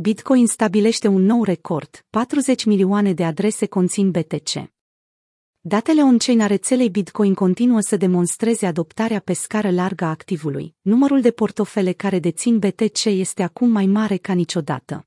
Bitcoin 0.00 0.46
stabilește 0.46 1.08
un 1.08 1.22
nou 1.22 1.44
record, 1.44 2.04
40 2.10 2.64
milioane 2.64 3.12
de 3.12 3.24
adrese 3.24 3.66
conțin 3.66 4.10
BTC. 4.10 4.70
Datele 5.60 6.02
on-chain 6.02 6.40
a 6.40 6.46
rețelei 6.46 6.90
Bitcoin 6.90 7.34
continuă 7.34 7.80
să 7.80 7.96
demonstreze 7.96 8.66
adoptarea 8.66 9.20
pe 9.20 9.32
scară 9.32 9.70
largă 9.70 10.04
a 10.04 10.08
activului. 10.08 10.74
Numărul 10.80 11.20
de 11.20 11.30
portofele 11.30 11.92
care 11.92 12.18
dețin 12.18 12.58
BTC 12.58 13.04
este 13.04 13.42
acum 13.42 13.70
mai 13.70 13.86
mare 13.86 14.16
ca 14.16 14.32
niciodată. 14.32 15.06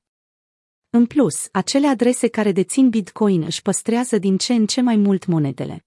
În 0.90 1.06
plus, 1.06 1.48
acele 1.52 1.86
adrese 1.86 2.28
care 2.28 2.52
dețin 2.52 2.88
Bitcoin 2.88 3.42
își 3.42 3.62
păstrează 3.62 4.18
din 4.18 4.36
ce 4.36 4.52
în 4.54 4.66
ce 4.66 4.80
mai 4.80 4.96
mult 4.96 5.26
monedele. 5.26 5.86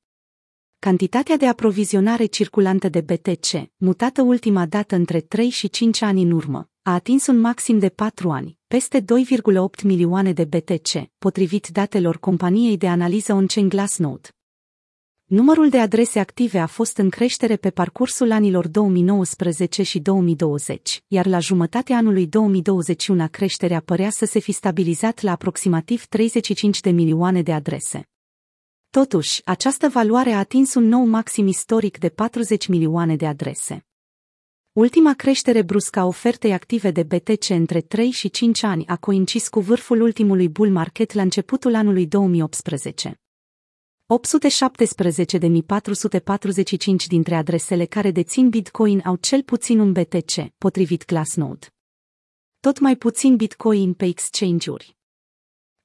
Cantitatea 0.86 1.38
de 1.38 1.48
aprovizionare 1.48 2.26
circulantă 2.26 2.90
de 2.90 3.02
BTC, 3.02 3.70
mutată 3.78 4.22
ultima 4.22 4.66
dată 4.66 4.96
între 4.96 5.20
3 5.20 5.50
și 5.50 5.70
5 5.70 6.02
ani 6.02 6.22
în 6.22 6.32
urmă, 6.32 6.70
a 6.82 6.94
atins 6.94 7.28
un 7.28 7.40
maxim 7.40 7.80
de 7.80 7.90
4 7.90 8.30
ani, 8.30 8.58
peste 8.68 9.02
2,8 9.02 9.84
milioane 9.84 10.34
de 10.34 10.44
BTC, 10.44 10.90
potrivit 11.18 11.68
datelor 11.68 12.18
companiei 12.18 12.78
de 12.78 12.88
analiză 12.88 13.34
on-chain 13.34 13.70
Glassnode. 13.70 14.30
Numărul 15.26 15.70
de 15.70 15.80
adrese 15.80 16.20
active 16.20 16.60
a 16.60 16.68
fost 16.68 16.98
în 16.98 17.10
creștere 17.10 17.56
pe 17.56 17.70
parcursul 17.70 18.32
anilor 18.32 18.68
2019 18.68 19.84
și 19.84 20.00
2020, 20.00 21.04
iar 21.08 21.26
la 21.26 21.40
jumătatea 21.40 21.98
anului 21.98 22.28
2021 22.28 23.28
creșterea 23.32 23.80
părea 23.80 24.10
să 24.10 24.26
se 24.26 24.40
fi 24.40 24.52
stabilizat 24.52 25.22
la 25.22 25.32
aproximativ 25.32 26.06
35 26.06 26.80
de 26.80 26.90
milioane 26.90 27.42
de 27.42 27.54
adrese. 27.54 28.10
Totuși, 29.02 29.42
această 29.46 29.90
valoare 29.90 30.32
a 30.32 30.38
atins 30.38 30.74
un 30.74 30.84
nou 30.84 31.06
maxim 31.06 31.48
istoric 31.48 31.98
de 31.98 32.10
40 32.10 32.68
milioane 32.68 33.16
de 33.16 33.28
adrese. 33.28 33.86
Ultima 34.72 35.14
creștere 35.14 35.62
bruscă 35.62 36.00
a 36.00 36.06
ofertei 36.06 36.54
active 36.54 36.92
de 36.92 37.04
BTC 37.04 37.50
între 37.50 37.82
3 37.82 38.12
și 38.12 38.30
5 38.30 38.64
ani 38.64 38.88
a 38.88 38.98
coincis 38.98 39.48
cu 39.48 39.60
vârful 39.60 40.02
ultimului 40.02 40.50
bull 40.50 40.72
market 40.72 41.14
la 41.14 41.22
începutul 41.22 41.76
anului 41.76 42.08
2018. 42.08 43.20
817.445 47.02 47.06
dintre 47.08 47.36
adresele 47.36 47.86
care 47.86 48.12
dețin 48.12 48.50
Bitcoin 48.50 49.02
au 49.06 49.16
cel 49.16 49.44
puțin 49.44 49.80
un 49.80 49.92
BTC, 49.92 50.34
potrivit 50.58 51.06
Glassnode. 51.06 51.68
Tot 52.60 52.80
mai 52.80 52.96
puțin 52.96 53.36
Bitcoin 53.36 53.94
pe 53.94 54.06
exchange-uri. 54.06 54.96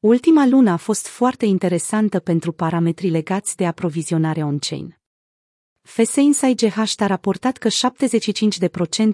Ultima 0.01 0.47
lună 0.47 0.71
a 0.71 0.77
fost 0.77 1.07
foarte 1.07 1.47
interesantă 1.47 2.19
pentru 2.19 2.53
parametrii 2.53 3.11
legați 3.11 3.57
de 3.57 3.67
aprovizionare 3.67 4.45
on-chain. 4.45 4.99
FS 5.83 6.15
Insight 6.15 6.61
GH 6.61 6.79
a 6.97 7.07
raportat 7.07 7.57
că 7.57 7.69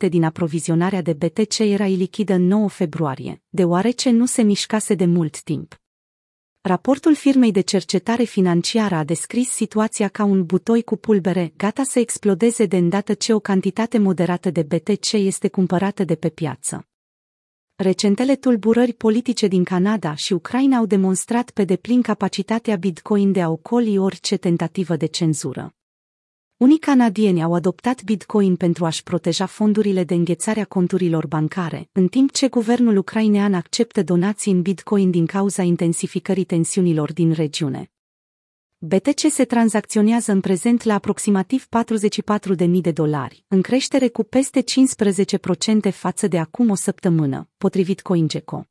75% 0.07 0.09
din 0.09 0.25
aprovizionarea 0.25 1.03
de 1.03 1.13
BTC 1.13 1.59
era 1.59 1.87
ilichidă 1.87 2.33
în 2.33 2.47
9 2.47 2.69
februarie, 2.69 3.43
deoarece 3.49 4.11
nu 4.11 4.27
se 4.27 4.43
mișcase 4.43 4.95
de 4.95 5.05
mult 5.05 5.43
timp. 5.43 5.81
Raportul 6.61 7.15
firmei 7.15 7.53
de 7.53 7.61
cercetare 7.61 8.25
financiară 8.25 8.95
a 8.95 9.05
descris 9.05 9.49
situația 9.49 10.09
ca 10.09 10.25
un 10.25 10.45
butoi 10.45 10.83
cu 10.83 10.97
pulbere, 10.97 11.53
gata 11.57 11.83
să 11.83 11.99
explodeze 11.99 12.67
de 12.67 12.77
îndată 12.77 13.15
ce 13.15 13.33
o 13.33 13.41
cantitate 13.41 13.99
moderată 13.99 14.51
de 14.51 14.63
BTC 14.63 15.13
este 15.13 15.49
cumpărată 15.49 16.05
de 16.05 16.15
pe 16.15 16.29
piață. 16.29 16.89
Recentele 17.79 18.37
tulburări 18.37 18.93
politice 18.93 19.47
din 19.47 19.65
Canada 19.65 20.15
și 20.15 20.33
Ucraina 20.33 20.77
au 20.77 20.87
demonstrat 20.87 21.51
pe 21.51 21.65
deplin 21.65 22.03
capacitatea 22.03 22.77
Bitcoin 22.77 23.33
de 23.33 23.43
a 23.43 23.51
ocoli 23.51 23.99
orice 23.99 24.37
tentativă 24.37 24.97
de 24.97 25.07
cenzură. 25.07 25.75
Unii 26.57 26.79
canadieni 26.79 27.43
au 27.43 27.55
adoptat 27.55 28.03
Bitcoin 28.05 28.57
pentru 28.57 28.85
a-și 28.85 29.03
proteja 29.03 29.47
fondurile 29.47 30.05
de 30.05 30.15
înghețare 30.15 30.61
a 30.61 30.65
conturilor 30.65 31.27
bancare, 31.27 31.89
în 31.93 32.09
timp 32.09 32.33
ce 32.33 32.49
guvernul 32.49 32.97
ucrainean 32.97 33.55
acceptă 33.55 34.03
donații 34.03 34.53
în 34.53 34.63
Bitcoin 34.63 35.11
din 35.11 35.27
cauza 35.27 35.63
intensificării 35.63 36.45
tensiunilor 36.45 37.13
din 37.13 37.33
regiune. 37.33 37.91
BTC 38.79 39.31
se 39.31 39.45
tranzacționează 39.45 40.33
în 40.33 40.41
prezent 40.41 40.83
la 40.83 40.95
aproximativ 40.95 41.67
44.000 42.67 42.69
de 42.81 42.91
dolari, 42.91 43.45
în 43.49 43.61
creștere 43.61 44.09
cu 44.09 44.23
peste 44.25 44.65
15% 45.89 45.93
față 45.93 46.27
de 46.27 46.39
acum 46.39 46.71
o 46.71 46.75
săptămână, 46.75 47.49
potrivit 47.57 48.03
CoinGecko. 48.03 48.67